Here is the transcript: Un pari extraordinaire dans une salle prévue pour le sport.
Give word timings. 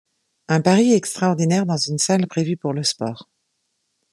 Un 0.47 0.61
pari 0.63 0.93
extraordinaire 0.93 1.67
dans 1.67 1.77
une 1.77 1.99
salle 1.99 2.25
prévue 2.25 2.57
pour 2.57 2.73
le 2.73 2.81
sport. 2.81 3.29